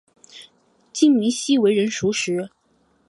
[0.91, 2.49] 金珉锡为人熟识。